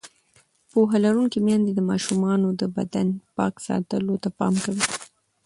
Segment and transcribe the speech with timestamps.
[0.71, 3.07] پوهه لرونکې میندې د ماشومانو د بدن
[3.37, 4.85] پاک ساتلو ته پام کوي.